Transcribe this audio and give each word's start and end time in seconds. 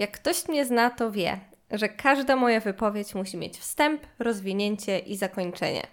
Jak 0.00 0.10
ktoś 0.10 0.48
mnie 0.48 0.64
zna, 0.64 0.90
to 0.90 1.10
wie, 1.10 1.40
że 1.70 1.88
każda 1.88 2.36
moja 2.36 2.60
wypowiedź 2.60 3.14
musi 3.14 3.36
mieć 3.36 3.58
wstęp, 3.58 4.06
rozwinięcie 4.18 4.98
i 4.98 5.16
zakończenie. 5.16 5.86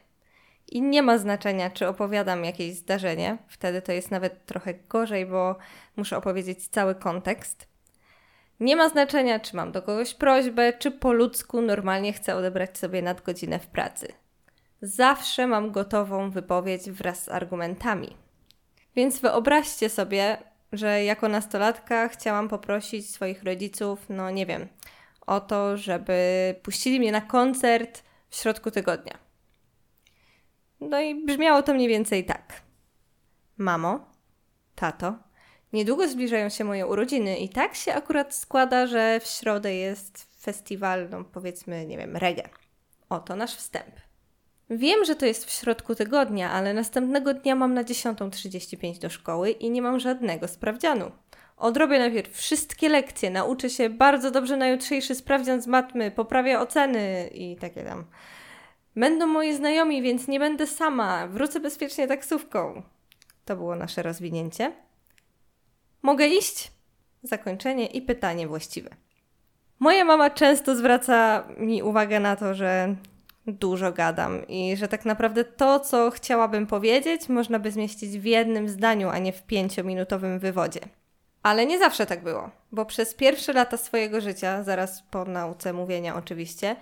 I 0.68 0.82
nie 0.82 1.02
ma 1.02 1.18
znaczenia, 1.18 1.70
czy 1.70 1.88
opowiadam 1.88 2.46
jakieś 2.46 2.76
zdarzenie, 2.76 3.38
wtedy 3.48 3.82
to 3.82 3.92
jest 3.92 4.12
nawet 4.12 4.46
trochę 4.46 4.74
gorzej, 4.74 5.26
bo 5.26 5.56
muszę 5.96 6.18
opowiedzieć 6.18 6.68
cały 6.68 6.96
kontekst. 6.96 7.68
Nie 8.60 8.76
ma 8.76 8.90
znaczenia, 8.90 9.40
czy 9.40 9.56
mam 9.56 9.72
do 9.72 9.82
kogoś 9.82 10.14
prośbę, 10.14 10.74
czy 10.74 10.92
po 10.92 11.14
ludzku 11.14 11.62
normalnie 11.62 12.14
chcę 12.14 12.36
odebrać 12.36 12.78
sobie 12.78 13.02
nadgodzinę 13.02 13.60
w 13.60 13.68
pracy. 13.68 14.08
Zawsze 14.82 15.48
mam 15.48 15.72
gotową 15.72 16.32
wypowiedź 16.32 16.92
wraz 16.92 17.24
z 17.24 17.30
argumentami. 17.30 18.18
Więc 18.96 19.20
wyobraźcie 19.20 19.90
sobie, 19.90 20.38
że 20.72 21.04
jako 21.04 21.30
nastolatka 21.30 22.08
chciałam 22.08 22.50
poprosić 22.50 23.10
swoich 23.10 23.44
rodziców, 23.44 24.06
no 24.10 24.32
nie 24.32 24.46
wiem, 24.46 24.68
o 25.28 25.40
to, 25.40 25.78
żeby 25.78 26.56
puścili 26.64 27.00
mnie 27.00 27.12
na 27.12 27.22
koncert 27.22 28.04
w 28.30 28.36
środku 28.36 28.72
tygodnia. 28.72 29.18
No 30.80 31.02
i 31.02 31.26
brzmiało 31.26 31.64
to 31.64 31.74
mniej 31.74 31.88
więcej 31.88 32.26
tak. 32.26 32.62
Mamo, 33.58 34.12
tato, 34.76 35.18
niedługo 35.74 36.08
zbliżają 36.08 36.50
się 36.50 36.64
moje 36.64 36.88
urodziny 36.88 37.38
i 37.38 37.50
tak 37.50 37.76
się 37.76 37.94
akurat 37.94 38.36
składa, 38.36 38.88
że 38.88 39.20
w 39.20 39.26
środę 39.26 39.76
jest 39.76 40.42
festiwal, 40.42 41.10
no 41.10 41.24
powiedzmy, 41.24 41.86
nie 41.86 41.98
wiem, 41.98 42.18
reggae. 42.18 42.50
Oto 43.10 43.36
nasz 43.36 43.56
wstęp. 43.56 44.07
Wiem, 44.70 45.06
że 45.06 45.16
to 45.16 45.26
jest 45.26 45.46
w 45.46 45.52
środku 45.52 45.96
tygodnia, 45.96 46.52
ale 46.52 46.74
następnego 46.74 47.34
dnia 47.34 47.56
mam 47.56 47.74
na 47.74 47.84
10.35 47.84 49.00
do 49.00 49.10
szkoły 49.10 49.52
i 49.52 49.70
nie 49.70 49.82
mam 49.82 50.00
żadnego 50.00 50.48
sprawdzianu. 50.48 51.12
Odrobię 51.58 52.00
najpierw 52.00 52.38
wszystkie 52.38 52.90
lekcje, 52.90 53.30
nauczę 53.30 53.70
się 53.70 53.90
bardzo 53.90 54.32
dobrze 54.32 54.58
na 54.58 54.68
jutrzejszy 54.68 55.16
sprawdzian 55.16 55.62
z 55.62 55.68
matmy, 55.68 56.12
poprawię 56.12 56.60
oceny 56.60 57.30
i 57.34 57.56
takie 57.56 57.84
tam. 57.84 58.06
Będą 58.96 59.28
moi 59.28 59.54
znajomi, 59.54 60.02
więc 60.02 60.28
nie 60.28 60.40
będę 60.40 60.68
sama. 60.68 61.28
Wrócę 61.28 61.60
bezpiecznie 61.60 62.08
taksówką. 62.08 62.82
To 63.46 63.56
było 63.56 63.76
nasze 63.76 64.04
rozwinięcie. 64.04 64.72
Mogę 66.02 66.28
iść? 66.28 66.72
Zakończenie 67.24 67.86
i 67.86 68.02
pytanie 68.02 68.48
właściwe. 68.48 68.90
Moja 69.80 70.06
mama 70.06 70.30
często 70.30 70.76
zwraca 70.76 71.48
mi 71.58 71.84
uwagę 71.84 72.20
na 72.20 72.36
to, 72.36 72.54
że 72.54 72.96
dużo 73.48 73.92
gadam 73.92 74.48
i 74.48 74.78
że 74.78 74.88
tak 74.88 75.06
naprawdę 75.06 75.44
to, 75.44 75.80
co 75.80 76.12
chciałabym 76.12 76.68
powiedzieć, 76.68 77.30
można 77.30 77.60
by 77.60 77.72
zmieścić 77.72 78.20
w 78.20 78.26
jednym 78.26 78.70
zdaniu, 78.70 79.10
a 79.10 79.18
nie 79.18 79.34
w 79.34 79.44
pięciominutowym 79.44 80.40
wywodzie. 80.40 80.80
Ale 81.44 81.66
nie 81.66 81.80
zawsze 81.80 82.06
tak 82.06 82.24
było, 82.24 82.50
bo 82.72 82.86
przez 82.86 83.14
pierwsze 83.14 83.54
lata 83.54 83.78
swojego 83.78 84.22
życia, 84.22 84.64
zaraz 84.64 85.04
po 85.12 85.26
nauce 85.26 85.74
mówienia 85.74 86.16
oczywiście, 86.16 86.76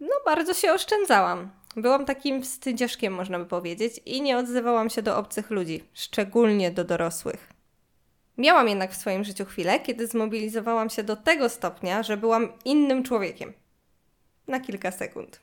no 0.00 0.14
bardzo 0.24 0.54
się 0.54 0.72
oszczędzałam. 0.72 1.50
Byłam 1.76 2.04
takim 2.04 2.42
wstydziaszkiem, 2.42 3.14
można 3.14 3.38
by 3.38 3.46
powiedzieć, 3.46 4.00
i 4.06 4.22
nie 4.22 4.38
odzywałam 4.38 4.90
się 4.90 5.02
do 5.02 5.16
obcych 5.16 5.50
ludzi, 5.50 5.84
szczególnie 5.94 6.70
do 6.70 6.84
dorosłych. 6.84 7.52
Miałam 8.38 8.68
jednak 8.68 8.92
w 8.92 8.96
swoim 8.96 9.24
życiu 9.24 9.44
chwilę, 9.44 9.80
kiedy 9.80 10.06
zmobilizowałam 10.06 10.90
się 10.90 11.02
do 11.02 11.16
tego 11.16 11.48
stopnia, 11.48 12.02
że 12.02 12.16
byłam 12.16 12.48
innym 12.64 13.02
człowiekiem. 13.02 13.52
Na 14.46 14.60
kilka 14.60 14.90
sekund. 14.90 15.40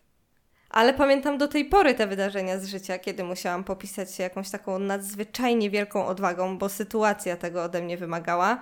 Ale 0.70 0.94
pamiętam 0.94 1.38
do 1.38 1.48
tej 1.48 1.66
pory 1.66 1.94
te 1.94 2.08
wydarzenia 2.08 2.60
z 2.60 2.68
życia, 2.68 3.00
kiedy 3.00 3.24
musiałam 3.24 3.64
popisać 3.64 4.16
się 4.16 4.24
jakąś 4.24 4.50
taką 4.50 4.80
nadzwyczajnie 4.80 5.70
wielką 5.70 6.06
odwagą, 6.06 6.58
bo 6.58 6.70
sytuacja 6.70 7.38
tego 7.38 7.64
ode 7.64 7.82
mnie 7.82 7.98
wymagała. 7.98 8.60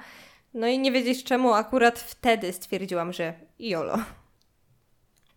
No 0.53 0.67
i 0.67 0.79
nie 0.79 0.91
wiedzieć 0.91 1.23
czemu 1.23 1.53
akurat 1.53 1.99
wtedy 1.99 2.53
stwierdziłam, 2.53 3.13
że 3.13 3.33
jolo. 3.59 3.97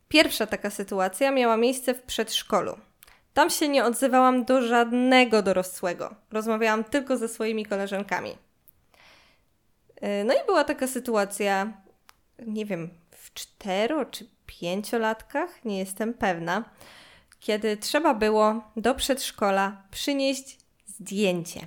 Pierwsza 0.08 0.46
taka 0.46 0.70
sytuacja 0.70 1.30
miała 1.30 1.56
miejsce 1.56 1.94
w 1.94 2.02
przedszkolu. 2.02 2.78
Tam 3.34 3.50
się 3.50 3.68
nie 3.68 3.84
odzywałam 3.84 4.44
do 4.44 4.62
żadnego 4.62 5.42
dorosłego. 5.42 6.14
Rozmawiałam 6.30 6.84
tylko 6.84 7.16
ze 7.16 7.28
swoimi 7.28 7.66
koleżankami. 7.66 8.30
Yy, 10.02 10.24
no 10.24 10.34
i 10.34 10.46
była 10.46 10.64
taka 10.64 10.86
sytuacja, 10.86 11.72
nie 12.46 12.66
wiem, 12.66 12.90
w 13.10 13.34
cztero 13.34 14.04
czy 14.04 14.37
pięciolatkach, 14.48 15.64
nie 15.64 15.78
jestem 15.78 16.14
pewna, 16.14 16.64
kiedy 17.40 17.76
trzeba 17.76 18.14
było 18.14 18.62
do 18.76 18.94
przedszkola 18.94 19.82
przynieść 19.90 20.58
zdjęcie. 20.86 21.60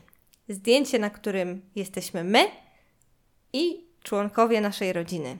Zdjęcie, 0.50 1.00
na 1.00 1.09
którym 1.09 1.62
jesteśmy 1.75 2.24
my 2.24 2.40
i 3.53 3.86
członkowie 4.03 4.62
naszej 4.62 4.94
rodziny. 4.94 5.38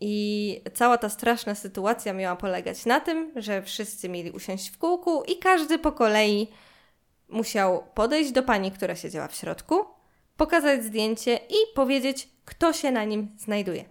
I 0.00 0.60
cała 0.74 0.98
ta 0.98 1.08
straszna 1.08 1.54
sytuacja 1.54 2.12
miała 2.12 2.36
polegać 2.36 2.86
na 2.86 3.00
tym, 3.00 3.32
że 3.36 3.62
wszyscy 3.62 4.08
mieli 4.08 4.30
usiąść 4.30 4.70
w 4.70 4.78
kółku 4.78 5.22
i 5.22 5.38
każdy 5.38 5.78
po 5.78 5.92
kolei 5.92 6.48
musiał 7.28 7.84
podejść 7.94 8.32
do 8.32 8.42
pani, 8.42 8.70
która 8.70 8.96
siedziała 8.96 9.28
w 9.28 9.34
środku, 9.34 9.84
pokazać 10.36 10.84
zdjęcie 10.84 11.36
i 11.36 11.74
powiedzieć, 11.74 12.28
kto 12.44 12.72
się 12.72 12.90
na 12.90 13.04
nim 13.04 13.36
znajduje. 13.38 13.84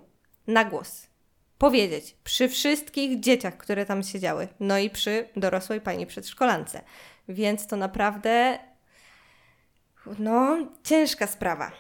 Na 0.48 0.66
głos. 0.66 1.08
Powiedzieć 1.58 2.16
przy 2.24 2.50
wszystkich 2.50 3.20
dzieciach, 3.20 3.58
które 3.58 3.86
tam 3.86 4.04
siedziały, 4.04 4.48
no 4.60 4.78
i 4.78 4.90
przy 4.90 5.30
dorosłej 5.36 5.82
pani 5.82 6.06
przedszkolance. 6.06 6.82
Więc 7.30 7.68
to 7.68 7.76
naprawdę, 7.76 8.60
no, 10.20 10.58
ciężka 10.84 11.28
sprawa. 11.28 11.72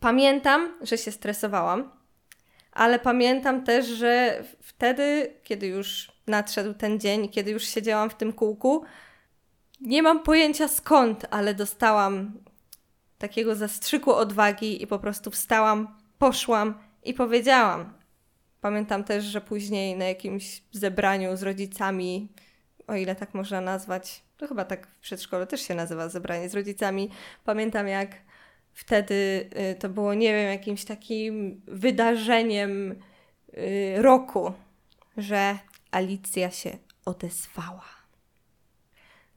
Pamiętam, 0.00 0.74
że 0.82 0.98
się 0.98 1.12
stresowałam, 1.12 1.90
ale 2.72 2.98
pamiętam 2.98 3.64
też, 3.64 3.86
że 3.86 4.44
wtedy, 4.60 5.34
kiedy 5.42 5.66
już 5.66 6.12
nadszedł 6.26 6.74
ten 6.74 7.00
dzień, 7.00 7.28
kiedy 7.28 7.50
już 7.50 7.64
siedziałam 7.64 8.10
w 8.10 8.14
tym 8.14 8.32
kółku, 8.32 8.84
nie 9.80 10.02
mam 10.02 10.22
pojęcia 10.22 10.68
skąd, 10.68 11.26
ale 11.30 11.54
dostałam 11.54 12.32
takiego 13.18 13.54
zastrzyku 13.54 14.12
odwagi 14.12 14.82
i 14.82 14.86
po 14.86 14.98
prostu 14.98 15.30
wstałam, 15.30 15.98
poszłam 16.18 16.74
i 17.02 17.14
powiedziałam. 17.14 17.99
Pamiętam 18.60 19.04
też, 19.04 19.24
że 19.24 19.40
później 19.40 19.96
na 19.96 20.04
jakimś 20.04 20.62
zebraniu 20.72 21.36
z 21.36 21.42
rodzicami, 21.42 22.28
o 22.86 22.94
ile 22.94 23.14
tak 23.14 23.34
można 23.34 23.60
nazwać, 23.60 24.22
to 24.36 24.48
chyba 24.48 24.64
tak 24.64 24.86
w 24.86 24.98
przedszkolu 25.00 25.46
też 25.46 25.60
się 25.60 25.74
nazywa 25.74 26.08
zebranie 26.08 26.48
z 26.48 26.54
rodzicami, 26.54 27.10
pamiętam 27.44 27.88
jak 27.88 28.16
wtedy 28.72 29.50
y, 29.72 29.74
to 29.74 29.88
było, 29.88 30.14
nie 30.14 30.32
wiem, 30.32 30.52
jakimś 30.52 30.84
takim 30.84 31.60
wydarzeniem 31.66 32.92
y, 32.92 33.94
roku, 34.02 34.52
że 35.16 35.58
Alicja 35.90 36.50
się 36.50 36.78
odezwała. 37.04 37.99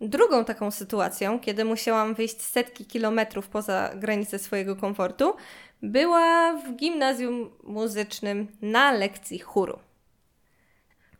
Drugą 0.03 0.45
taką 0.45 0.71
sytuacją, 0.71 1.39
kiedy 1.39 1.65
musiałam 1.65 2.13
wyjść 2.13 2.41
setki 2.41 2.85
kilometrów 2.85 3.47
poza 3.47 3.91
granice 3.95 4.39
swojego 4.39 4.75
komfortu, 4.75 5.35
była 5.81 6.53
w 6.53 6.75
gimnazjum 6.75 7.51
muzycznym 7.63 8.47
na 8.61 8.91
lekcji 8.91 9.39
chóru. 9.39 9.79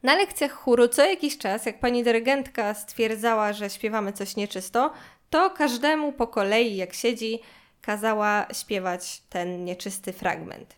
Na 0.03 0.15
lekcjach 0.15 0.51
chóru 0.51 0.87
co 0.87 1.05
jakiś 1.05 1.37
czas, 1.37 1.65
jak 1.65 1.79
pani 1.79 2.03
dyrygentka 2.03 2.73
stwierdzała, 2.73 3.53
że 3.53 3.69
śpiewamy 3.69 4.13
coś 4.13 4.35
nieczysto, 4.35 4.93
to 5.29 5.49
każdemu 5.49 6.11
po 6.11 6.27
kolei, 6.27 6.75
jak 6.75 6.93
siedzi, 6.93 7.39
kazała 7.81 8.47
śpiewać 8.53 9.21
ten 9.29 9.65
nieczysty 9.65 10.13
fragment. 10.13 10.75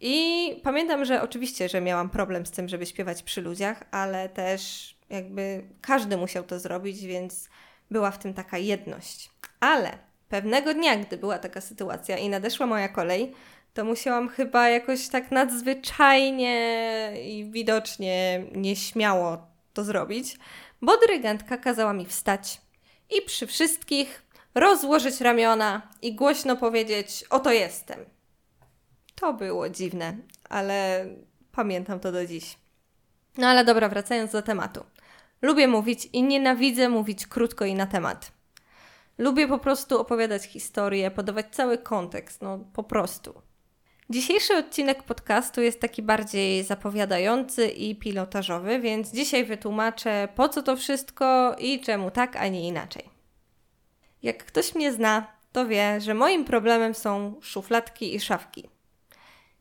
I 0.00 0.46
pamiętam, 0.62 1.04
że 1.04 1.22
oczywiście, 1.22 1.68
że 1.68 1.80
miałam 1.80 2.10
problem 2.10 2.46
z 2.46 2.50
tym, 2.50 2.68
żeby 2.68 2.86
śpiewać 2.86 3.22
przy 3.22 3.42
ludziach, 3.42 3.84
ale 3.90 4.28
też 4.28 4.91
jakby 5.12 5.64
każdy 5.80 6.16
musiał 6.16 6.44
to 6.44 6.58
zrobić, 6.58 7.04
więc 7.06 7.48
była 7.90 8.10
w 8.10 8.18
tym 8.18 8.34
taka 8.34 8.58
jedność. 8.58 9.30
Ale 9.60 9.98
pewnego 10.28 10.74
dnia, 10.74 10.96
gdy 10.96 11.16
była 11.16 11.38
taka 11.38 11.60
sytuacja 11.60 12.18
i 12.18 12.28
nadeszła 12.28 12.66
moja 12.66 12.88
kolej, 12.88 13.34
to 13.74 13.84
musiałam 13.84 14.28
chyba 14.28 14.68
jakoś 14.68 15.08
tak 15.08 15.30
nadzwyczajnie 15.30 16.56
i 17.24 17.50
widocznie 17.50 18.44
nieśmiało 18.54 19.46
to 19.72 19.84
zrobić, 19.84 20.38
bo 20.82 20.96
dyrygentka 20.96 21.56
kazała 21.58 21.92
mi 21.92 22.06
wstać 22.06 22.60
i 23.10 23.22
przy 23.22 23.46
wszystkich 23.46 24.22
rozłożyć 24.54 25.20
ramiona 25.20 25.82
i 26.02 26.14
głośno 26.14 26.56
powiedzieć: 26.56 27.24
Oto 27.30 27.52
jestem. 27.52 28.04
To 29.14 29.32
było 29.32 29.68
dziwne, 29.68 30.16
ale 30.48 31.06
pamiętam 31.52 32.00
to 32.00 32.12
do 32.12 32.26
dziś. 32.26 32.56
No 33.38 33.46
ale 33.46 33.64
dobra, 33.64 33.88
wracając 33.88 34.32
do 34.32 34.42
tematu. 34.42 34.84
Lubię 35.42 35.68
mówić 35.68 36.08
i 36.12 36.22
nienawidzę 36.22 36.88
mówić 36.88 37.26
krótko 37.26 37.64
i 37.64 37.74
na 37.74 37.86
temat. 37.86 38.32
Lubię 39.18 39.48
po 39.48 39.58
prostu 39.58 40.00
opowiadać 40.00 40.44
historię, 40.44 41.10
podawać 41.10 41.46
cały 41.52 41.78
kontekst, 41.78 42.42
no 42.42 42.58
po 42.72 42.82
prostu. 42.82 43.42
Dzisiejszy 44.10 44.56
odcinek 44.56 45.02
podcastu 45.02 45.60
jest 45.60 45.80
taki 45.80 46.02
bardziej 46.02 46.64
zapowiadający 46.64 47.68
i 47.68 47.96
pilotażowy, 47.96 48.80
więc 48.80 49.12
dzisiaj 49.12 49.44
wytłumaczę 49.44 50.28
po 50.34 50.48
co 50.48 50.62
to 50.62 50.76
wszystko 50.76 51.56
i 51.58 51.80
czemu 51.80 52.10
tak, 52.10 52.36
a 52.36 52.48
nie 52.48 52.68
inaczej. 52.68 53.04
Jak 54.22 54.44
ktoś 54.44 54.74
mnie 54.74 54.92
zna, 54.92 55.26
to 55.52 55.66
wie, 55.66 56.00
że 56.00 56.14
moim 56.14 56.44
problemem 56.44 56.94
są 56.94 57.34
szufladki 57.40 58.14
i 58.14 58.20
szafki. 58.20 58.68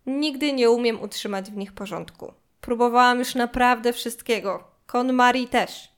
nigdy 0.06 0.54
nie 0.54 0.69
umiem 0.69 1.01
utrzymać 1.01 1.51
w 1.51 1.57
nich 1.57 1.74
porządku. 1.74 2.34
Próbowałam 2.62 3.19
już 3.19 3.36
naprawdę 3.36 3.94
wszystkiego. 3.94 4.71
KonMari 4.92 5.48
też. 5.48 5.92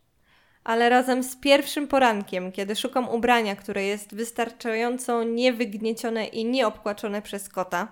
Ale 0.64 0.90
razem 0.90 1.24
z 1.24 1.36
pierwszym 1.36 1.88
porankiem, 1.88 2.52
kiedy 2.52 2.76
szukam 2.76 3.10
ubrania, 3.10 3.56
które 3.56 3.84
jest 3.84 4.16
wystarczająco 4.16 5.24
niewygniecione 5.24 6.26
i 6.26 6.46
nieobkłaczone 6.46 7.22
przez 7.22 7.50
kota, 7.50 7.88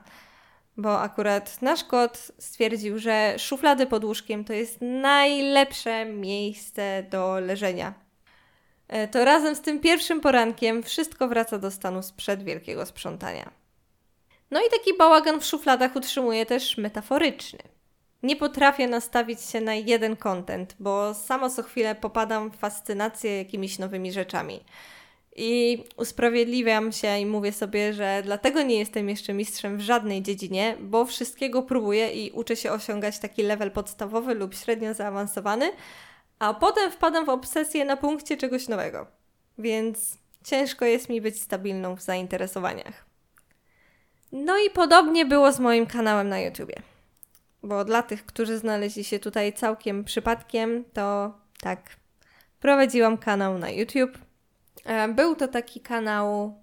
bo 0.78 1.02
akurat 1.02 1.62
nasz 1.62 1.84
kot 1.84 2.32
stwierdził, 2.40 3.00
że 3.00 3.36
szuflady 3.38 3.88
pod 3.88 4.04
łóżkiem 4.04 4.46
to 4.46 4.54
jest 4.54 4.78
najlepsze 4.82 6.06
miejsce 6.06 7.04
do 7.10 7.40
leżenia. 7.40 7.94
E, 8.88 9.08
to 9.08 9.26
razem 9.26 9.56
z 9.56 9.62
tym 9.62 9.80
pierwszym 9.80 10.22
porankiem 10.22 10.84
wszystko 10.84 11.28
wraca 11.28 11.58
do 11.58 11.72
stanu 11.72 12.02
sprzed 12.02 12.44
wielkiego 12.44 12.86
sprzątania. 12.86 13.52
No 14.52 14.60
i 14.60 14.70
taki 14.70 14.98
bałagan 14.98 15.40
w 15.40 15.46
szufladach 15.46 15.96
utrzymuje 15.96 16.46
też 16.46 16.78
metaforyczny. 16.78 17.71
Nie 18.24 18.36
potrafię 18.36 18.88
nastawić 18.88 19.42
się 19.42 19.62
na 19.62 19.76
jeden 19.76 20.16
kontent, 20.16 20.76
bo 20.80 21.14
samo 21.14 21.50
co 21.50 21.64
chwilę 21.64 21.96
popadam 21.96 22.52
w 22.52 22.56
fascynację 22.56 23.38
jakimiś 23.38 23.80
nowymi 23.80 24.12
rzeczami. 24.12 24.64
I 25.36 25.84
usprawiedliwiam 25.98 26.92
się 26.92 27.20
i 27.20 27.26
mówię 27.26 27.52
sobie, 27.52 27.94
że 27.94 28.22
dlatego 28.26 28.62
nie 28.62 28.80
jestem 28.80 29.10
jeszcze 29.10 29.34
mistrzem 29.34 29.78
w 29.78 29.82
żadnej 29.82 30.22
dziedzinie, 30.22 30.78
bo 30.80 31.06
wszystkiego 31.06 31.64
próbuję 31.64 32.12
i 32.12 32.32
uczę 32.32 32.56
się 32.56 32.72
osiągać 32.72 33.20
taki 33.20 33.44
level 33.44 33.72
podstawowy 33.72 34.34
lub 34.34 34.56
średnio 34.56 34.94
zaawansowany, 34.94 35.72
a 36.40 36.54
potem 36.54 36.92
wpadam 36.92 37.26
w 37.26 37.30
obsesję 37.30 37.86
na 37.86 37.98
punkcie 37.98 38.38
czegoś 38.38 38.68
nowego. 38.68 39.08
Więc 39.58 40.18
ciężko 40.44 40.86
jest 40.86 41.10
mi 41.10 41.22
być 41.22 41.42
stabilną 41.42 41.96
w 41.96 42.02
zainteresowaniach. 42.02 43.06
No 44.32 44.58
i 44.58 44.70
podobnie 44.70 45.26
było 45.26 45.52
z 45.52 45.60
moim 45.60 45.86
kanałem 45.86 46.30
na 46.30 46.40
YouTubie. 46.40 46.91
Bo 47.64 47.86
dla 47.86 48.04
tych, 48.04 48.26
którzy 48.26 48.58
znaleźli 48.58 49.04
się 49.04 49.20
tutaj 49.20 49.54
całkiem 49.54 50.04
przypadkiem, 50.04 50.84
to 50.94 51.34
tak, 51.60 51.96
prowadziłam 52.60 53.18
kanał 53.18 53.58
na 53.58 53.70
YouTube. 53.70 54.18
E, 54.86 55.08
był 55.08 55.36
to 55.36 55.48
taki 55.48 55.82
kanał, 55.82 56.56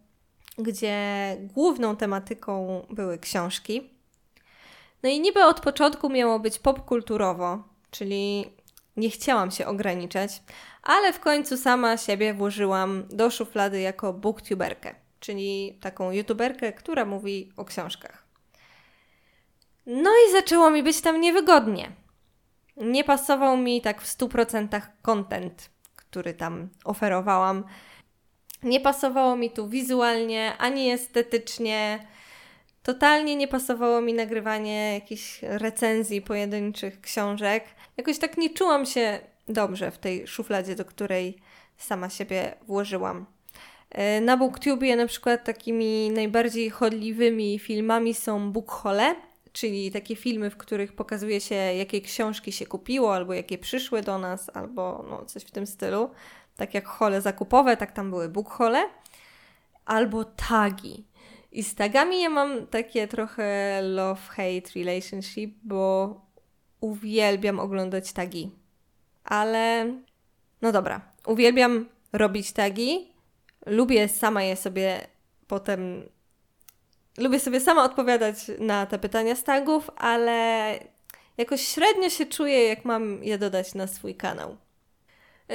gdzie 0.58 0.96
główną 1.40 1.96
tematyką 1.96 2.86
były 2.90 3.18
książki. 3.18 3.90
No 5.02 5.08
i 5.08 5.20
niby 5.20 5.44
od 5.44 5.60
początku 5.60 6.10
miało 6.10 6.38
być 6.40 6.58
popkulturowo, 6.58 7.62
czyli 7.90 8.44
nie 8.96 9.10
chciałam 9.10 9.50
się 9.50 9.66
ograniczać, 9.66 10.42
ale 10.82 11.12
w 11.12 11.20
końcu 11.20 11.56
sama 11.56 11.96
siebie 11.96 12.34
włożyłam 12.34 13.04
do 13.10 13.30
szuflady 13.30 13.80
jako 13.80 14.12
booktuberkę 14.12 14.94
czyli 15.20 15.78
taką 15.80 16.10
youtuberkę, 16.10 16.72
która 16.72 17.04
mówi 17.04 17.52
o 17.56 17.64
książkach. 17.64 18.27
No 19.90 20.10
i 20.10 20.32
zaczęło 20.32 20.70
mi 20.70 20.82
być 20.82 21.00
tam 21.00 21.20
niewygodnie. 21.20 21.92
Nie 22.76 23.04
pasował 23.04 23.56
mi 23.56 23.82
tak 23.82 24.02
w 24.02 24.18
100% 24.18 24.80
content, 25.02 25.70
który 25.96 26.34
tam 26.34 26.68
oferowałam. 26.84 27.64
Nie 28.62 28.80
pasowało 28.80 29.36
mi 29.36 29.50
tu 29.50 29.68
wizualnie 29.68 30.52
ani 30.58 30.90
estetycznie. 30.90 32.06
Totalnie 32.82 33.36
nie 33.36 33.48
pasowało 33.48 34.00
mi 34.00 34.14
nagrywanie 34.14 34.94
jakichś 34.94 35.42
recenzji 35.42 36.22
pojedynczych 36.22 37.00
książek. 37.00 37.64
Jakoś 37.96 38.18
tak 38.18 38.38
nie 38.38 38.50
czułam 38.50 38.86
się 38.86 39.20
dobrze 39.48 39.90
w 39.90 39.98
tej 39.98 40.26
szufladzie, 40.26 40.74
do 40.74 40.84
której 40.84 41.38
sama 41.76 42.10
siebie 42.10 42.54
włożyłam. 42.66 43.26
E, 43.90 44.20
na 44.20 44.36
BookTubie 44.36 44.96
na 44.96 45.06
przykład 45.06 45.44
takimi 45.44 46.10
najbardziej 46.10 46.70
chodliwymi 46.70 47.58
filmami 47.58 48.14
są 48.14 48.52
bookhole, 48.52 49.14
czyli 49.60 49.90
takie 49.90 50.16
filmy, 50.16 50.50
w 50.50 50.56
których 50.56 50.92
pokazuje 50.92 51.40
się, 51.40 51.54
jakie 51.54 52.00
książki 52.00 52.52
się 52.52 52.66
kupiło, 52.66 53.14
albo 53.14 53.34
jakie 53.34 53.58
przyszły 53.58 54.02
do 54.02 54.18
nas, 54.18 54.50
albo 54.54 55.04
no, 55.10 55.24
coś 55.24 55.42
w 55.42 55.50
tym 55.50 55.66
stylu. 55.66 56.10
Tak 56.56 56.74
jak 56.74 56.86
hole 56.86 57.20
zakupowe, 57.20 57.76
tak 57.76 57.92
tam 57.92 58.10
były 58.10 58.28
bookhole. 58.28 58.88
Albo 59.84 60.24
tagi. 60.24 61.04
I 61.52 61.62
z 61.62 61.74
tagami 61.74 62.20
ja 62.20 62.30
mam 62.30 62.66
takie 62.66 63.08
trochę 63.08 63.80
love-hate 63.82 64.76
relationship, 64.76 65.54
bo 65.62 66.14
uwielbiam 66.80 67.60
oglądać 67.60 68.12
tagi. 68.12 68.50
Ale 69.24 69.94
no 70.62 70.72
dobra, 70.72 71.00
uwielbiam 71.26 71.88
robić 72.12 72.52
tagi, 72.52 73.12
lubię 73.66 74.08
sama 74.08 74.42
je 74.42 74.56
sobie 74.56 75.06
potem. 75.46 76.08
Lubię 77.18 77.40
sobie 77.40 77.60
sama 77.60 77.84
odpowiadać 77.84 78.36
na 78.58 78.86
te 78.86 78.98
pytania 78.98 79.34
z 79.34 79.44
tagów, 79.44 79.90
ale 79.96 80.70
jakoś 81.38 81.60
średnio 81.60 82.10
się 82.10 82.26
czuję, 82.26 82.64
jak 82.64 82.84
mam 82.84 83.24
je 83.24 83.38
dodać 83.38 83.74
na 83.74 83.86
swój 83.86 84.14
kanał. 84.14 84.56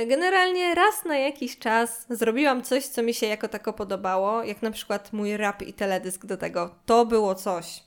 Generalnie 0.07 0.75
raz 0.75 1.05
na 1.05 1.17
jakiś 1.17 1.59
czas 1.59 2.05
zrobiłam 2.09 2.63
coś, 2.63 2.85
co 2.85 3.03
mi 3.03 3.13
się 3.13 3.27
jako 3.27 3.47
tako 3.47 3.73
podobało, 3.73 4.43
jak 4.43 4.61
na 4.61 4.71
przykład 4.71 5.13
mój 5.13 5.37
rap 5.37 5.61
i 5.61 5.73
teledysk 5.73 6.25
do 6.25 6.37
tego. 6.37 6.75
To 6.85 7.05
było 7.05 7.35
coś. 7.35 7.83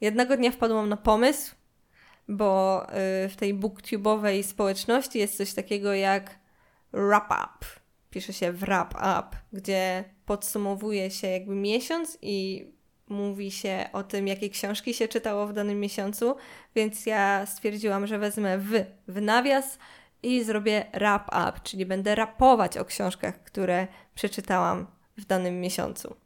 Jednego 0.00 0.36
dnia 0.36 0.50
wpadłam 0.50 0.88
na 0.88 0.96
pomysł, 0.96 1.54
bo 2.28 2.82
y, 3.24 3.28
w 3.28 3.36
tej 3.36 3.54
booktube'owej 3.54 4.42
społeczności 4.42 5.18
jest 5.18 5.36
coś 5.36 5.54
takiego 5.54 5.94
jak 5.94 6.38
wrap 6.92 7.30
up 7.30 7.78
pisze 8.10 8.32
się 8.32 8.52
wrap 8.52 8.94
up, 8.94 9.28
gdzie 9.52 10.04
podsumowuje 10.26 11.10
się 11.10 11.26
jakby 11.26 11.54
miesiąc 11.54 12.18
i 12.22 12.66
mówi 13.08 13.50
się 13.50 13.88
o 13.92 14.02
tym, 14.02 14.28
jakie 14.28 14.50
książki 14.50 14.94
się 14.94 15.08
czytało 15.08 15.46
w 15.46 15.52
danym 15.52 15.80
miesiącu, 15.80 16.36
więc 16.74 17.06
ja 17.06 17.46
stwierdziłam, 17.46 18.06
że 18.06 18.18
wezmę 18.18 18.58
w, 18.58 18.84
w 19.08 19.22
nawias 19.22 19.78
i 20.22 20.44
zrobię 20.44 20.84
wrap 20.94 21.28
up, 21.28 21.52
czyli 21.62 21.86
będę 21.86 22.14
rapować 22.14 22.76
o 22.76 22.84
książkach, 22.84 23.44
które 23.44 23.86
przeczytałam 24.14 24.86
w 25.16 25.24
danym 25.24 25.60
miesiącu. 25.60 26.16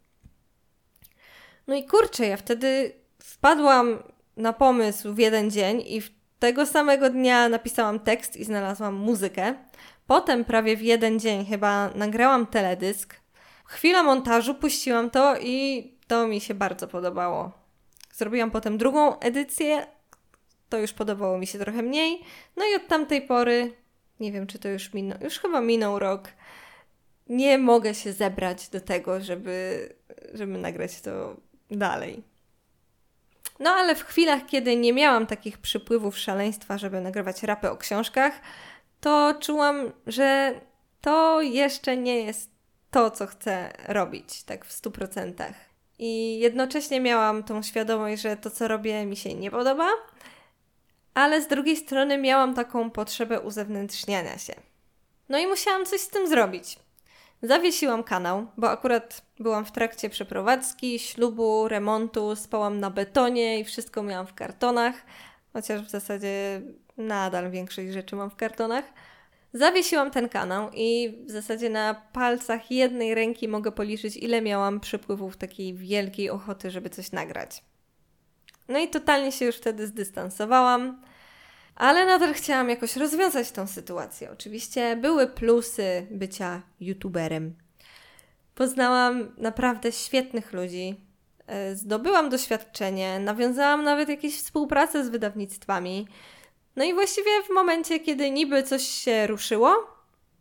No 1.67 1.75
i 1.75 1.85
kurczę, 1.85 2.27
ja 2.27 2.37
wtedy 2.37 2.93
wpadłam 3.19 4.03
na 4.37 4.53
pomysł 4.53 5.15
w 5.15 5.19
jeden 5.19 5.51
dzień 5.51 5.81
i 5.87 6.03
tego 6.39 6.67
samego 6.67 7.11
dnia 7.11 7.49
napisałam 7.49 8.01
tekst 8.01 8.37
i 8.37 8.45
znalazłam 8.45 8.95
muzykę. 8.95 9.55
Potem 10.07 10.45
prawie 10.45 10.77
w 10.77 10.83
jeden 10.83 11.21
dzień 11.21 11.47
chyba 11.47 11.91
nagrałam 11.95 12.47
teledysk. 12.47 13.15
Chwila 13.65 14.03
montażu, 14.03 14.55
puściłam 14.55 15.11
to 15.11 15.37
i 15.41 15.92
to 16.13 16.29
mi 16.29 16.41
się 16.41 16.55
bardzo 16.55 16.89
podobało. 16.89 17.53
Zrobiłam 18.13 18.51
potem 18.51 18.79
drugą 18.79 19.19
edycję, 19.19 19.87
to 20.69 20.79
już 20.79 20.93
podobało 20.93 21.39
mi 21.39 21.47
się 21.47 21.59
trochę 21.59 21.83
mniej. 21.83 22.21
No 22.57 22.65
i 22.67 22.75
od 22.75 22.89
tamtej 22.89 23.23
pory, 23.23 23.73
nie 24.21 24.33
wiem 24.33 24.47
czy 24.47 24.59
to 24.59 24.69
już 24.69 24.93
minął, 24.93 25.19
już 25.21 25.39
chyba 25.39 25.61
minął 25.61 25.99
rok, 25.99 26.29
nie 27.29 27.59
mogę 27.59 27.95
się 27.95 28.13
zebrać 28.13 28.69
do 28.69 28.81
tego, 28.81 29.21
żeby, 29.21 29.89
żeby 30.35 30.59
nagrać 30.59 31.01
to 31.01 31.37
dalej. 31.71 32.23
No 33.61 33.71
ale 33.71 33.95
w 33.95 34.05
chwilach, 34.05 34.47
kiedy 34.47 34.77
nie 34.77 34.93
miałam 34.93 35.27
takich 35.27 35.59
przypływów 35.59 36.19
szaleństwa, 36.19 36.79
żeby 36.79 37.01
nagrywać 37.01 37.43
rapy 37.43 37.71
o 37.71 37.77
książkach, 37.77 38.41
to 39.01 39.35
czułam, 39.41 39.93
że 40.07 40.61
to 41.01 41.43
jeszcze 41.43 41.97
nie 41.97 42.21
jest 42.25 42.51
to, 42.91 43.11
co 43.11 43.27
chcę 43.27 43.73
robić, 43.89 44.43
tak 44.43 44.65
w 44.65 44.73
stu 44.73 44.91
procentach. 44.91 45.72
I 46.05 46.39
jednocześnie 46.39 47.01
miałam 47.01 47.43
tą 47.43 47.63
świadomość, 47.63 48.23
że 48.23 48.37
to, 48.37 48.51
co 48.51 48.69
robię, 48.69 49.07
mi 49.07 49.17
się 49.17 49.35
nie 49.35 49.51
podoba, 49.51 49.89
ale 51.15 51.43
z 51.43 51.49
drugiej 51.49 51.77
strony 51.77 52.19
miałam 52.19 52.55
taką 52.55 52.91
potrzebę 52.91 53.41
uzewnętrzniania 53.41 54.39
się. 54.39 54.55
No 55.29 55.39
i 55.39 55.47
musiałam 55.47 55.87
coś 55.87 56.01
z 56.01 56.09
tym 56.09 56.29
zrobić. 56.29 56.79
Zawiesiłam 57.43 58.05
kanał, 58.05 58.47
bo 58.57 58.71
akurat 58.71 59.23
byłam 59.39 59.65
w 59.65 59.73
trakcie 59.73 60.11
przeprowadzki, 60.11 60.99
ślubu, 60.99 61.69
remontu, 61.69 62.37
spałam 62.37 62.81
na 62.81 62.91
betonie 62.91 63.61
i 63.61 63.65
wszystko 63.65 64.03
miałam 64.03 64.27
w 64.27 64.35
kartonach, 64.35 64.95
chociaż 65.53 65.83
w 65.83 65.91
zasadzie 65.91 66.63
nadal 66.97 67.51
większość 67.51 67.93
rzeczy 67.93 68.17
mam 68.17 68.31
w 68.31 68.37
kartonach. 68.37 68.85
Zawiesiłam 69.55 70.11
ten 70.11 70.29
kanał 70.29 70.71
i 70.75 71.19
w 71.27 71.31
zasadzie 71.31 71.71
na 71.71 71.95
palcach 71.95 72.71
jednej 72.71 73.15
ręki 73.15 73.49
mogę 73.49 73.73
policzyć, 73.73 74.17
ile 74.17 74.43
miałam 74.43 74.81
przypływów 74.81 75.37
takiej 75.37 75.75
wielkiej 75.75 76.31
ochoty, 76.31 76.71
żeby 76.71 76.91
coś 76.91 77.13
nagrać. 77.13 77.63
No 78.69 78.79
i 78.79 78.89
totalnie 78.89 79.33
się 79.33 79.45
już 79.45 79.57
wtedy 79.57 79.87
zdystansowałam, 79.87 81.03
ale 81.75 82.07
nadal 82.07 82.35
chciałam 82.35 82.69
jakoś 82.69 82.97
rozwiązać 82.97 83.53
tą 83.53 83.67
sytuację. 83.67 84.31
Oczywiście 84.31 84.97
były 84.97 85.27
plusy 85.27 86.07
bycia 86.11 86.63
youtuberem. 86.81 87.55
Poznałam 88.55 89.35
naprawdę 89.39 89.93
świetnych 89.93 90.53
ludzi, 90.53 91.01
e, 91.47 91.77
zdobyłam 91.77 92.31
doświadczenie, 92.31 93.19
nawiązałam 93.19 93.85
nawet 93.85 94.09
jakieś 94.09 94.37
współpracę 94.37 95.05
z 95.05 95.09
wydawnictwami. 95.09 96.07
No 96.77 96.85
i 96.85 96.95
właściwie 96.95 97.31
w 97.43 97.51
momencie, 97.51 98.01
kiedy 98.01 98.31
niby 98.31 98.63
coś 98.63 98.83
się 98.83 99.27
ruszyło, 99.27 99.87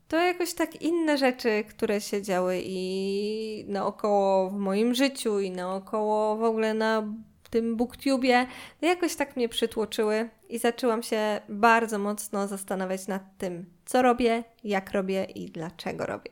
to 0.07 0.17
jakoś 0.17 0.53
tak 0.53 0.81
inne 0.81 1.17
rzeczy, 1.17 1.63
które 1.69 2.01
się 2.01 2.21
działy 2.21 2.61
i 2.65 3.65
naokoło 3.67 4.49
w 4.49 4.53
moim 4.53 4.93
życiu, 4.93 5.39
i 5.39 5.51
naokoło 5.51 6.35
w 6.35 6.43
ogóle 6.43 6.73
na 6.73 7.03
tym 7.49 7.75
booktubie, 7.75 8.47
jakoś 8.81 9.15
tak 9.15 9.35
mnie 9.35 9.49
przytłoczyły 9.49 10.29
i 10.49 10.59
zaczęłam 10.59 11.03
się 11.03 11.41
bardzo 11.49 11.99
mocno 11.99 12.47
zastanawiać 12.47 13.07
nad 13.07 13.21
tym, 13.37 13.65
co 13.85 14.01
robię, 14.01 14.43
jak 14.63 14.91
robię 14.91 15.23
i 15.23 15.51
dlaczego 15.51 16.05
robię. 16.05 16.31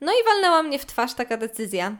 No 0.00 0.12
i 0.12 0.24
walnęła 0.24 0.62
mnie 0.62 0.78
w 0.78 0.86
twarz 0.86 1.14
taka 1.14 1.36
decyzja, 1.36 1.96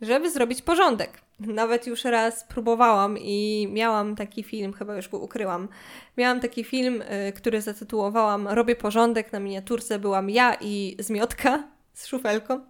żeby 0.00 0.30
zrobić 0.30 0.62
porządek. 0.62 1.20
Nawet 1.40 1.86
już 1.86 2.04
raz 2.04 2.44
próbowałam 2.44 3.18
i 3.18 3.68
miałam 3.72 4.16
taki 4.16 4.42
film, 4.42 4.72
chyba 4.72 4.96
już 4.96 5.08
go 5.08 5.18
ukryłam. 5.18 5.68
Miałam 6.16 6.40
taki 6.40 6.64
film, 6.64 7.02
y, 7.02 7.32
który 7.32 7.62
zatytułowałam 7.62 8.48
Robię 8.48 8.76
porządek. 8.76 9.32
Na 9.32 9.40
miniaturce 9.40 9.98
byłam 9.98 10.30
ja 10.30 10.56
i 10.60 10.96
zmiotka 10.98 11.68
z 11.94 12.06
szufelką. 12.06 12.60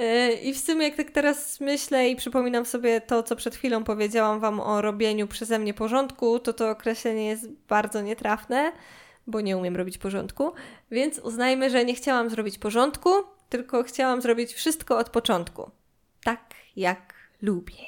Y, 0.00 0.32
I 0.32 0.54
w 0.54 0.58
sumie, 0.58 0.88
jak 0.88 0.96
tak 0.96 1.10
teraz 1.10 1.60
myślę 1.60 2.08
i 2.08 2.16
przypominam 2.16 2.64
sobie 2.64 3.00
to, 3.00 3.22
co 3.22 3.36
przed 3.36 3.56
chwilą 3.56 3.84
powiedziałam 3.84 4.40
Wam 4.40 4.60
o 4.60 4.82
robieniu 4.82 5.26
przeze 5.26 5.58
mnie 5.58 5.74
porządku, 5.74 6.38
to 6.38 6.52
to 6.52 6.70
określenie 6.70 7.26
jest 7.26 7.50
bardzo 7.68 8.02
nietrafne, 8.02 8.72
bo 9.26 9.40
nie 9.40 9.56
umiem 9.56 9.76
robić 9.76 9.98
porządku. 9.98 10.52
Więc 10.90 11.18
uznajmy, 11.18 11.70
że 11.70 11.84
nie 11.84 11.94
chciałam 11.94 12.30
zrobić 12.30 12.58
porządku, 12.58 13.10
tylko 13.48 13.82
chciałam 13.82 14.22
zrobić 14.22 14.52
wszystko 14.52 14.98
od 14.98 15.10
początku. 15.10 15.70
Tak 16.24 16.54
jak 16.76 17.14
lubię. 17.42 17.84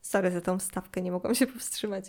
Sorry 0.00 0.30
za 0.30 0.40
tą 0.40 0.58
stawkę, 0.58 1.02
nie 1.02 1.12
mogłam 1.12 1.34
się 1.34 1.46
powstrzymać. 1.46 2.04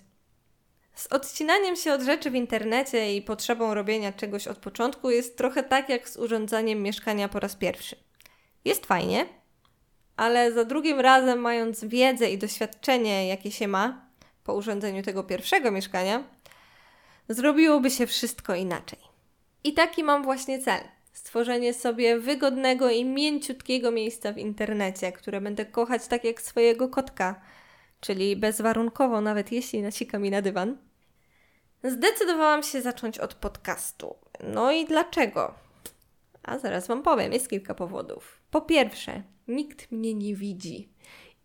Z 0.95 1.07
odcinaniem 1.07 1.75
się 1.75 1.93
od 1.93 2.01
rzeczy 2.01 2.31
w 2.31 2.35
internecie 2.35 3.15
i 3.15 3.21
potrzebą 3.21 3.73
robienia 3.73 4.13
czegoś 4.13 4.47
od 4.47 4.57
początku 4.57 5.09
jest 5.09 5.37
trochę 5.37 5.63
tak 5.63 5.89
jak 5.89 6.09
z 6.09 6.17
urządzaniem 6.17 6.81
mieszkania 6.81 7.29
po 7.29 7.39
raz 7.39 7.55
pierwszy. 7.55 7.95
Jest 8.65 8.85
fajnie, 8.85 9.25
ale 10.15 10.51
za 10.51 10.65
drugim 10.65 10.99
razem, 10.99 11.39
mając 11.39 11.83
wiedzę 11.83 12.29
i 12.29 12.37
doświadczenie, 12.37 13.27
jakie 13.27 13.51
się 13.51 13.67
ma 13.67 14.09
po 14.43 14.53
urządzeniu 14.53 15.03
tego 15.03 15.23
pierwszego 15.23 15.71
mieszkania, 15.71 16.23
zrobiłoby 17.29 17.91
się 17.91 18.07
wszystko 18.07 18.55
inaczej. 18.55 18.99
I 19.63 19.73
taki 19.73 20.03
mam 20.03 20.23
właśnie 20.23 20.59
cel 20.59 20.81
stworzenie 21.13 21.73
sobie 21.73 22.19
wygodnego 22.19 22.89
i 22.89 23.05
mięciutkiego 23.05 23.91
miejsca 23.91 24.33
w 24.33 24.37
internecie, 24.37 25.11
które 25.11 25.41
będę 25.41 25.65
kochać 25.65 26.07
tak 26.07 26.23
jak 26.23 26.41
swojego 26.41 26.89
kotka, 26.89 27.41
czyli 27.99 28.35
bezwarunkowo, 28.35 29.21
nawet 29.21 29.51
jeśli 29.51 29.81
nasika 29.81 30.19
mi 30.19 30.31
na 30.31 30.41
dywan. 30.41 30.77
Zdecydowałam 31.83 32.63
się 32.63 32.81
zacząć 32.81 33.19
od 33.19 33.33
podcastu. 33.33 34.15
No 34.43 34.71
i 34.71 34.85
dlaczego? 34.85 35.53
A 36.43 36.59
zaraz 36.59 36.87
Wam 36.87 37.03
powiem, 37.03 37.33
jest 37.33 37.49
kilka 37.49 37.73
powodów. 37.73 38.41
Po 38.51 38.61
pierwsze, 38.61 39.23
nikt 39.47 39.91
mnie 39.91 40.13
nie 40.13 40.35
widzi. 40.35 40.89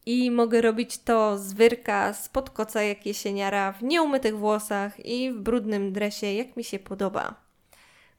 I 0.07 0.31
mogę 0.31 0.61
robić 0.61 0.99
to 0.99 1.39
z 1.39 1.53
wyrka, 1.53 2.13
spod 2.13 2.51
koca 2.51 2.83
jak 2.83 3.07
jesieniara, 3.07 3.73
w 3.73 3.83
nieumytych 3.83 4.39
włosach 4.39 5.07
i 5.07 5.33
w 5.33 5.41
brudnym 5.41 5.93
dresie, 5.93 6.27
jak 6.27 6.57
mi 6.57 6.65
się 6.65 6.79
podoba. 6.79 7.48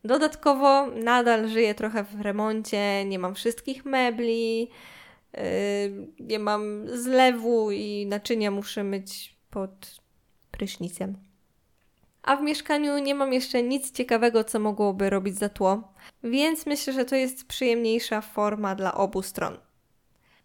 Dodatkowo 0.04 0.88
nadal 0.88 1.48
żyję 1.48 1.76
trochę 1.76 2.04
w 2.04 2.22
remoncie, 2.22 3.06
nie 3.06 3.20
mam 3.20 3.36
wszystkich 3.36 3.86
mebli, 3.86 4.70
yy, 5.34 5.42
nie 6.20 6.40
mam 6.40 6.88
zlewu 6.88 7.72
i 7.72 8.06
naczynia 8.06 8.52
muszę 8.52 8.84
myć 8.84 9.36
pod 9.50 10.02
prysznicem. 10.52 11.18
A 12.24 12.36
w 12.36 12.42
mieszkaniu 12.42 12.98
nie 12.98 13.16
mam 13.16 13.34
jeszcze 13.34 13.64
nic 13.64 13.92
ciekawego, 13.92 14.44
co 14.44 14.60
mogłoby 14.60 15.10
robić 15.10 15.38
za 15.38 15.50
tło, 15.50 15.94
więc 16.24 16.66
myślę, 16.66 16.94
że 16.94 17.06
to 17.06 17.16
jest 17.16 17.48
przyjemniejsza 17.48 18.22
forma 18.22 18.76
dla 18.76 18.94
obu 18.94 19.22
stron. 19.22 19.58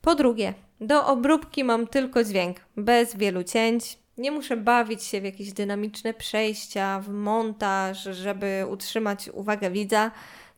Po 0.01 0.15
drugie, 0.15 0.55
do 0.81 1.07
obróbki 1.07 1.65
mam 1.65 1.87
tylko 1.87 2.25
dźwięk, 2.25 2.57
bez 2.77 3.17
wielu 3.17 3.43
cięć, 3.43 3.99
nie 4.19 4.31
muszę 4.31 4.57
bawić 4.57 5.03
się 5.03 5.21
w 5.21 5.25
jakieś 5.25 5.53
dynamiczne 5.53 6.15
przejścia, 6.15 7.01
w 7.01 7.09
montaż, 7.09 8.03
żeby 8.03 8.67
utrzymać 8.71 9.29
uwagę 9.29 9.71
widza. 9.71 10.11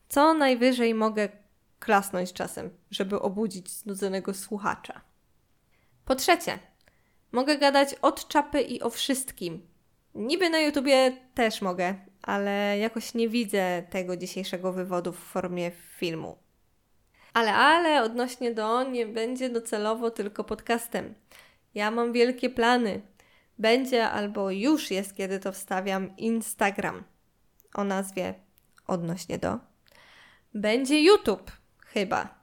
Co 0.09 0.33
najwyżej 0.33 0.93
mogę 0.93 1.29
klasnąć 1.79 2.33
czasem, 2.33 2.69
żeby 2.91 3.19
obudzić 3.19 3.69
znudzonego 3.69 4.33
słuchacza. 4.33 5.01
Po 6.05 6.15
trzecie, 6.15 6.59
mogę 7.31 7.57
gadać 7.57 7.93
od 8.01 8.27
czapy 8.27 8.61
i 8.61 8.81
o 8.81 8.89
wszystkim. 8.89 9.67
Niby 10.15 10.49
na 10.49 10.59
YouTubie 10.59 11.17
też 11.33 11.61
mogę, 11.61 11.95
ale 12.21 12.77
jakoś 12.79 13.13
nie 13.13 13.29
widzę 13.29 13.83
tego 13.89 14.17
dzisiejszego 14.17 14.73
wywodu 14.73 15.11
w 15.11 15.19
formie 15.19 15.71
filmu. 15.71 16.37
Ale, 17.33 17.53
ale 17.53 18.03
odnośnie 18.03 18.51
do 18.51 18.83
nie 18.83 19.05
będzie 19.05 19.49
docelowo 19.49 20.11
tylko 20.11 20.43
podcastem. 20.43 21.13
Ja 21.75 21.91
mam 21.91 22.13
wielkie 22.13 22.49
plany 22.49 23.01
będzie 23.59 24.09
albo 24.09 24.51
już 24.51 24.91
jest, 24.91 25.15
kiedy 25.15 25.39
to 25.39 25.51
wstawiam, 25.51 26.17
Instagram 26.17 27.03
o 27.73 27.83
nazwie 27.83 28.33
odnośnie 28.87 29.37
do. 29.37 29.59
Będzie 30.53 31.03
YouTube 31.03 31.51
chyba. 31.85 32.37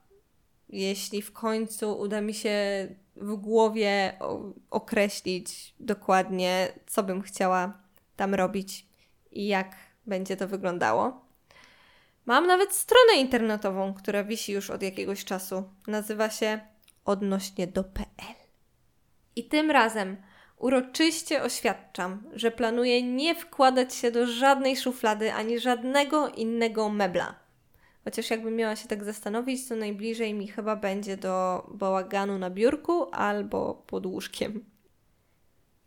Jeśli 0.68 1.22
w 1.22 1.32
końcu 1.32 1.98
uda 1.98 2.20
mi 2.20 2.34
się 2.34 2.88
w 3.16 3.34
głowie 3.34 4.18
określić 4.70 5.74
dokładnie, 5.80 6.72
co 6.86 7.02
bym 7.02 7.22
chciała 7.22 7.78
tam 8.16 8.34
robić 8.34 8.86
i 9.30 9.46
jak 9.46 9.76
będzie 10.06 10.36
to 10.36 10.48
wyglądało. 10.48 11.24
Mam 12.26 12.46
nawet 12.46 12.72
stronę 12.72 13.16
internetową, 13.16 13.94
która 13.94 14.24
wisi 14.24 14.52
już 14.52 14.70
od 14.70 14.82
jakiegoś 14.82 15.24
czasu. 15.24 15.64
Nazywa 15.86 16.30
się 16.30 16.60
odnośnie 17.04 17.66
do.pl. 17.66 18.34
I 19.36 19.48
tym 19.48 19.70
razem 19.70 20.16
Uroczyście 20.58 21.42
oświadczam, 21.42 22.22
że 22.32 22.50
planuję 22.50 23.02
nie 23.02 23.34
wkładać 23.34 23.94
się 23.94 24.10
do 24.10 24.26
żadnej 24.26 24.76
szuflady 24.76 25.32
ani 25.32 25.58
żadnego 25.58 26.28
innego 26.28 26.88
mebla. 26.88 27.34
Chociaż 28.04 28.30
jakbym 28.30 28.56
miała 28.56 28.76
się 28.76 28.88
tak 28.88 29.04
zastanowić, 29.04 29.68
to 29.68 29.76
najbliżej 29.76 30.34
mi 30.34 30.48
chyba 30.48 30.76
będzie 30.76 31.16
do 31.16 31.66
bałaganu 31.74 32.38
na 32.38 32.50
biurku 32.50 33.06
albo 33.12 33.84
pod 33.86 34.06
łóżkiem. 34.06 34.64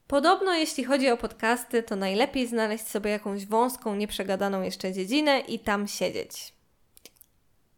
Podobno, 0.08 0.54
jeśli 0.54 0.84
chodzi 0.84 1.10
o 1.10 1.18
podcasty, 1.18 1.84
to 1.84 1.96
najlepiej 1.96 2.48
znaleźć 2.48 2.88
sobie 2.88 3.12
jakąś 3.12 3.46
wąską, 3.46 3.96
nieprzegadaną 3.96 4.62
jeszcze 4.62 4.94
dziedzinę 4.94 5.40
i 5.40 5.60
tam 5.60 5.88
siedzieć. 5.88 6.54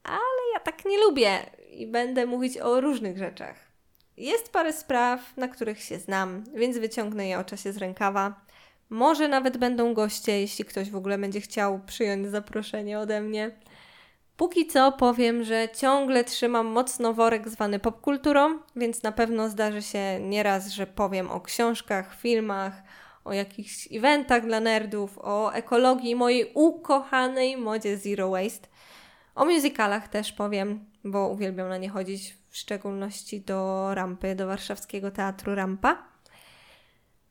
Ale 0.04 0.54
ja 0.54 0.60
tak 0.60 0.86
nie 0.86 1.00
lubię 1.00 1.40
i 1.72 1.88
będę 1.88 2.26
mówić 2.26 2.58
o 2.58 2.82
różnych 2.82 3.18
rzeczach. 3.18 3.69
Jest 4.20 4.52
parę 4.52 4.74
spraw, 4.74 5.38
na 5.38 5.48
których 5.48 5.82
się 5.82 6.00
znam, 6.00 6.44
więc 6.56 6.78
wyciągnę 6.78 7.28
je 7.28 7.40
o 7.40 7.44
czasie 7.44 7.74
z 7.74 7.78
rękawa. 7.78 8.42
Może 8.90 9.28
nawet 9.28 9.58
będą 9.58 9.94
goście, 9.94 10.42
jeśli 10.42 10.66
ktoś 10.66 10.90
w 10.90 10.96
ogóle 10.96 11.18
będzie 11.18 11.42
chciał 11.42 11.80
przyjąć 11.86 12.28
zaproszenie 12.28 13.00
ode 13.00 13.22
mnie. 13.22 13.52
Póki 14.38 14.68
co 14.68 14.92
powiem, 14.92 15.44
że 15.44 15.70
ciągle 15.70 16.24
trzymam 16.24 16.68
mocno 16.68 17.14
worek 17.14 17.50
zwany 17.50 17.80
popkulturą, 17.80 18.60
więc 18.76 19.04
na 19.04 19.12
pewno 19.12 19.50
zdarzy 19.50 19.82
się 19.82 20.20
nieraz, 20.20 20.70
że 20.70 20.88
powiem 20.88 21.32
o 21.32 21.42
książkach, 21.42 22.16
filmach, 22.16 22.84
o 23.26 23.34
jakichś 23.34 23.88
eventach 23.92 24.46
dla 24.46 24.60
nerdów, 24.60 25.18
o 25.18 25.54
ekologii, 25.54 26.16
mojej 26.16 26.52
ukochanej 26.54 27.58
modzie 27.58 27.98
Zero 27.98 28.30
Waste. 28.30 28.68
O 29.36 29.46
musicalach 29.46 30.08
też 30.08 30.32
powiem, 30.32 30.86
bo 31.04 31.28
uwielbiam 31.28 31.70
na 31.70 31.78
nie 31.78 31.90
chodzić 31.90 32.39
w 32.50 32.58
szczególności 32.58 33.42
do 33.42 33.90
rampy, 33.94 34.36
do 34.36 34.48
warszawskiego 34.48 35.12
teatru 35.12 35.56
Rampa. 35.56 36.04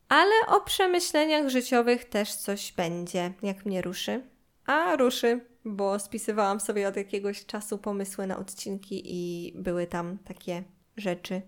Ale 0.09 0.33
o 0.47 0.61
przemyśleniach 0.61 1.49
życiowych 1.49 2.05
też 2.05 2.35
coś 2.35 2.73
będzie, 2.73 3.33
jak 3.43 3.67
mnie 3.67 3.83
ruszy. 3.83 4.23
A 4.67 4.97
ruszy, 4.97 5.41
bo 5.65 5.99
spisywałam 5.99 6.61
sobie 6.61 6.89
od 6.89 6.97
jakiegoś 6.97 7.47
czasu 7.47 7.79
pomysły 7.79 8.27
na 8.27 8.39
odcinki 8.39 9.03
i 9.05 9.53
były 9.57 9.87
tam 9.87 10.19
takie 10.19 10.63
rzeczy 10.97 11.43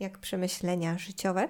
jak 0.00 0.18
przemyślenia 0.18 0.98
życiowe. 0.98 1.48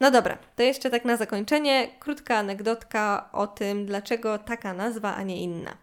No 0.00 0.10
dobra, 0.10 0.38
to 0.56 0.62
jeszcze 0.62 0.90
tak 0.90 1.04
na 1.04 1.16
zakończenie 1.16 1.88
krótka 2.00 2.36
anegdotka 2.36 3.28
o 3.32 3.46
tym, 3.46 3.86
dlaczego 3.86 4.38
taka 4.38 4.74
nazwa, 4.74 5.14
a 5.14 5.22
nie 5.22 5.42
inna. 5.42 5.76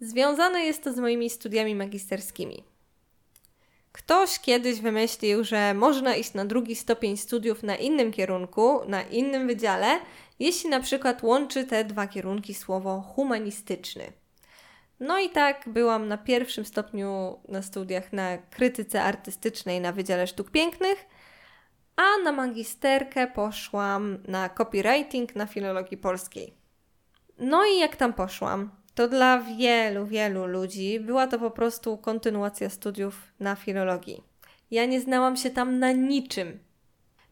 Związane 0.00 0.64
jest 0.64 0.84
to 0.84 0.92
z 0.92 0.98
moimi 0.98 1.30
studiami 1.30 1.74
magisterskimi. 1.74 2.64
Ktoś 3.96 4.38
kiedyś 4.38 4.80
wymyślił, 4.80 5.44
że 5.44 5.74
można 5.74 6.14
iść 6.14 6.34
na 6.34 6.44
drugi 6.44 6.76
stopień 6.76 7.16
studiów 7.16 7.62
na 7.62 7.76
innym 7.76 8.12
kierunku, 8.12 8.80
na 8.88 9.02
innym 9.02 9.46
wydziale, 9.46 9.98
jeśli 10.38 10.70
na 10.70 10.80
przykład 10.80 11.22
łączy 11.22 11.64
te 11.64 11.84
dwa 11.84 12.06
kierunki 12.06 12.54
słowo 12.54 13.00
humanistyczny. 13.00 14.12
No 15.00 15.18
i 15.18 15.30
tak 15.30 15.68
byłam 15.68 16.08
na 16.08 16.18
pierwszym 16.18 16.64
stopniu 16.64 17.40
na 17.48 17.62
studiach 17.62 18.12
na 18.12 18.38
krytyce 18.38 19.02
artystycznej 19.02 19.80
na 19.80 19.92
Wydziale 19.92 20.26
Sztuk 20.26 20.50
Pięknych, 20.50 21.06
a 21.96 22.22
na 22.24 22.32
magisterkę 22.32 23.26
poszłam 23.26 24.18
na 24.28 24.48
copywriting 24.48 25.36
na 25.36 25.46
filologii 25.46 25.96
polskiej. 25.96 26.54
No 27.38 27.66
i 27.66 27.78
jak 27.78 27.96
tam 27.96 28.12
poszłam? 28.12 28.70
To 28.96 29.08
dla 29.08 29.38
wielu, 29.38 30.06
wielu 30.06 30.46
ludzi 30.46 31.00
była 31.00 31.26
to 31.26 31.38
po 31.38 31.50
prostu 31.50 31.98
kontynuacja 31.98 32.70
studiów 32.70 33.22
na 33.40 33.56
filologii. 33.56 34.22
Ja 34.70 34.86
nie 34.86 35.00
znałam 35.00 35.36
się 35.36 35.50
tam 35.50 35.78
na 35.78 35.92
niczym. 35.92 36.58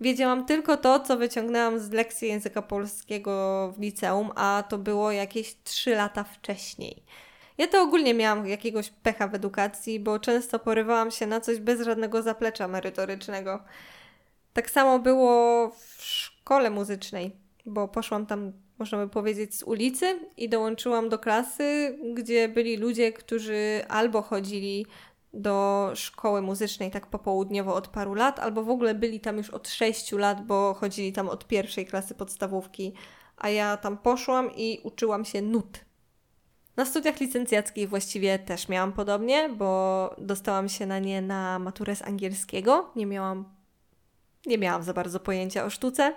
wiedziałam 0.00 0.47
tylko 0.47 0.76
to, 0.76 1.00
co 1.00 1.16
wyciągnęłam 1.16 1.78
z 1.78 1.90
lekcji 1.90 2.28
języka 2.28 2.62
polskiego 2.62 3.73
w 3.76 3.80
liceum, 3.80 4.30
a 4.37 4.64
to 4.68 4.78
było 4.78 5.12
jakieś 5.12 5.56
3 5.64 5.94
lata 5.94 6.25
wcześniej. 6.25 7.02
Ja 7.59 7.66
to 7.66 7.83
ogólnie 7.83 8.14
miałam 8.14 8.47
jakiegoś 8.47 8.90
pecha 8.90 9.28
w 9.28 9.35
edukacji, 9.35 10.00
bo 10.00 10.18
często 10.18 10.59
porywałam 10.59 11.11
się 11.11 11.26
na 11.26 11.40
coś 11.40 11.59
bez 11.59 11.80
żadnego 11.80 12.23
zaplecza 12.23 12.68
merytorycznego. 12.68 13.64
Tak 14.52 14.71
samo 14.71 14.99
było 14.99 15.68
w 15.71 16.02
szkole 16.02 16.71
muzycznej, 16.71 17.37
bo 17.66 17.88
poszłam 17.88 18.26
tam, 18.26 18.52
można 18.78 18.99
by 18.99 19.09
powiedzieć, 19.09 19.54
z 19.54 19.62
ulicy 19.62 20.19
i 20.37 20.49
dołączyłam 20.49 21.09
do 21.09 21.19
klasy, 21.19 21.99
gdzie 22.14 22.49
byli 22.49 22.76
ludzie, 22.76 23.12
którzy 23.12 23.85
albo 23.88 24.23
chodzili 24.23 24.87
do 25.35 25.90
szkoły 25.95 26.43
muzycznej 26.43 26.90
tak 26.90 27.07
popołudniowo 27.07 27.75
od 27.75 27.88
paru 27.88 28.14
lat, 28.14 28.38
albo 28.38 28.62
w 28.62 28.71
ogóle 28.71 28.95
byli 28.95 29.21
tam 29.21 29.37
już 29.37 29.50
od 29.50 29.69
sześciu 29.69 30.19
lat, 30.19 30.47
bo 30.47 30.75
chodzili 30.75 31.12
tam 31.12 31.28
od 31.28 31.47
pierwszej 31.47 31.87
klasy 31.87 32.14
podstawówki, 32.14 32.93
a 33.37 33.49
ja 33.49 33.76
tam 33.76 33.99
poszłam 33.99 34.50
i 34.57 34.81
uczyłam 34.83 35.25
się 35.25 35.43
nut. 35.43 35.85
Na 36.76 36.85
studiach 36.85 37.21
licencjackich 37.21 37.88
właściwie 37.88 38.38
też 38.38 38.69
miałam 38.69 38.93
podobnie, 38.93 39.49
bo 39.49 40.11
dostałam 40.19 40.69
się 40.69 40.87
na 40.87 40.99
nie 40.99 41.23
na 41.23 41.59
maturę 41.59 41.97
z 41.97 42.02
angielskiego. 42.02 42.90
Nie 42.97 43.07
miałam, 43.07 43.45
nie 44.47 44.59
miałam 44.59 44.83
za 44.83 44.95
bardzo 44.95 45.21
pojęcia 45.21 45.64
o 45.64 45.71
sztuce, 45.71 46.14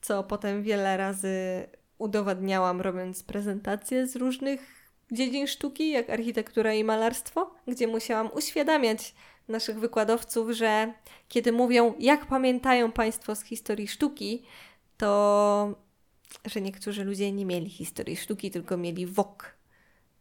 co 0.00 0.24
potem 0.24 0.62
wiele 0.62 0.96
razy 0.96 1.66
udowadniałam 2.00 2.80
robiąc 2.80 3.22
prezentacje 3.22 4.06
z 4.06 4.16
różnych 4.16 4.90
dziedzin 5.12 5.46
sztuki, 5.46 5.90
jak 5.90 6.10
architektura 6.10 6.74
i 6.74 6.84
malarstwo, 6.84 7.54
gdzie 7.66 7.86
musiałam 7.86 8.30
uświadamiać 8.34 9.14
naszych 9.48 9.80
wykładowców, 9.80 10.50
że 10.50 10.92
kiedy 11.28 11.52
mówią, 11.52 11.94
jak 11.98 12.26
pamiętają 12.26 12.92
Państwo 12.92 13.34
z 13.34 13.42
historii 13.42 13.88
sztuki, 13.88 14.42
to 14.96 15.74
że 16.44 16.60
niektórzy 16.60 17.04
ludzie 17.04 17.32
nie 17.32 17.46
mieli 17.46 17.70
historii 17.70 18.16
sztuki, 18.16 18.50
tylko 18.50 18.76
mieli 18.76 19.06
wok 19.06 19.54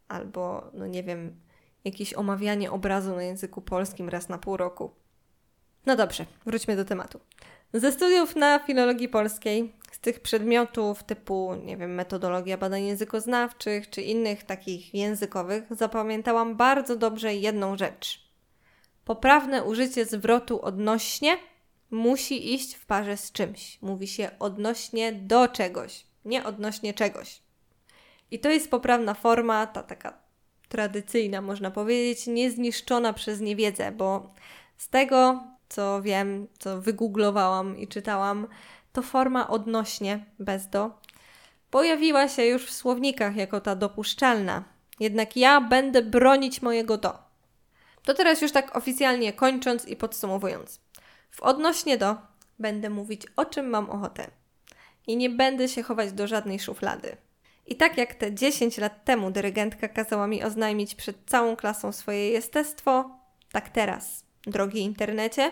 albo, 0.08 0.72
no 0.74 0.88
nie 0.88 1.04
wiem, 1.04 1.36
jakieś 1.84 2.14
omawianie 2.14 2.72
obrazu 2.72 3.16
na 3.16 3.24
języku 3.24 3.62
polskim 3.62 4.10
raz 4.10 4.30
na 4.30 4.38
pół 4.38 4.58
roku. 4.58 4.92
No 5.86 5.96
dobrze, 5.96 6.26
wróćmy 6.46 6.76
do 6.76 6.86
tematu. 6.86 7.20
Ze 7.74 7.92
studiów 7.92 8.36
na 8.36 8.60
filologii 8.60 9.10
polskiej, 9.10 9.74
z 9.92 10.00
tych 10.00 10.20
przedmiotów 10.20 11.04
typu, 11.04 11.56
nie 11.66 11.78
wiem, 11.78 11.94
metodologia 11.96 12.58
badań 12.58 12.84
językoznawczych 12.84 13.90
czy 13.90 14.02
innych 14.02 14.44
takich 14.44 14.94
językowych, 14.94 15.64
zapamiętałam 15.72 16.56
bardzo 16.56 16.96
dobrze 16.96 17.36
jedną 17.36 17.78
rzecz. 17.78 18.30
Poprawne 19.06 19.64
użycie 19.64 20.06
zwrotu 20.06 20.62
odnośnie 20.62 21.38
musi 21.92 22.54
iść 22.54 22.76
w 22.76 22.86
parze 22.86 23.18
z 23.18 23.32
czymś. 23.32 23.82
Mówi 23.82 24.08
się 24.08 24.32
odnośnie 24.40 25.14
do 25.14 25.48
czegoś, 25.48 26.06
nie 26.26 26.44
odnośnie 26.44 26.94
czegoś. 26.94 27.42
I 28.32 28.40
to 28.40 28.50
jest 28.50 28.72
poprawna 28.72 29.14
forma, 29.14 29.68
ta 29.68 29.84
taka 29.84 30.30
tradycyjna, 30.70 31.42
można 31.42 31.72
powiedzieć, 31.72 32.28
niezniszczona 32.28 33.14
przez 33.14 33.42
niewiedzę, 33.42 33.92
bo 33.92 34.34
z 34.78 34.90
tego, 34.90 35.44
co 35.70 36.02
wiem, 36.02 36.48
co 36.60 36.82
wygooglowałam 36.82 37.78
i 37.78 37.88
czytałam, 37.88 38.48
to 38.94 39.02
forma 39.02 39.48
odnośnie 39.48 40.26
bez 40.40 40.68
do 40.68 40.92
pojawiła 41.72 42.28
się 42.28 42.46
już 42.46 42.66
w 42.66 42.74
słownikach 42.74 43.36
jako 43.36 43.62
ta 43.62 43.76
dopuszczalna. 43.76 44.64
Jednak 45.00 45.38
ja 45.38 45.62
będę 45.62 46.02
bronić 46.02 46.62
mojego 46.62 46.98
do. 46.98 47.18
To 48.04 48.14
teraz 48.14 48.42
już 48.42 48.52
tak 48.52 48.78
oficjalnie 48.78 49.34
kończąc 49.34 49.88
i 49.88 49.96
podsumowując. 49.96 50.80
W 51.32 51.42
odnośnie 51.42 51.98
do 51.98 52.16
będę 52.60 52.90
mówić 52.90 53.22
o 53.36 53.46
czym 53.46 53.70
mam 53.70 53.90
ochotę. 53.90 54.28
I 55.08 55.18
nie 55.18 55.30
będę 55.30 55.68
się 55.68 55.84
chować 55.84 56.12
do 56.12 56.28
żadnej 56.28 56.60
szuflady. 56.60 57.18
I 57.68 57.76
tak 57.76 57.98
jak 57.98 58.14
te 58.14 58.34
10 58.34 58.78
lat 58.78 59.06
temu 59.06 59.32
dyrygentka 59.32 59.88
kazała 59.88 60.28
mi 60.28 60.44
oznajmić 60.44 60.96
przed 60.96 61.18
całą 61.26 61.56
klasą 61.56 61.92
swoje 61.92 62.30
jestestwo, 62.30 63.20
tak 63.52 63.70
teraz, 63.70 64.24
drogi 64.48 64.80
internecie, 64.80 65.52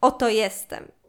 oto 0.00 0.28
jestem. 0.28 0.99